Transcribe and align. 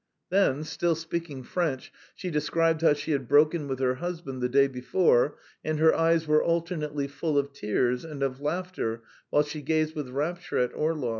Then, 0.31 0.63
still 0.63 0.95
speaking 0.95 1.43
French, 1.43 1.93
she 2.15 2.31
described 2.31 2.81
how 2.81 2.93
she 2.93 3.11
had 3.11 3.27
broken 3.27 3.67
with 3.67 3.77
her 3.77 3.93
husband 3.93 4.41
the 4.41 4.49
day 4.49 4.65
before 4.67 5.37
and 5.63 5.77
her 5.77 5.93
eyes 5.93 6.25
were 6.27 6.43
alternately 6.43 7.07
full 7.07 7.37
of 7.37 7.53
tears 7.53 8.03
and 8.03 8.23
of 8.23 8.41
laughter 8.41 9.03
while 9.29 9.43
she 9.43 9.61
gazed 9.61 9.93
with 9.95 10.09
rapture 10.09 10.57
at 10.57 10.73
Orlov. 10.73 11.09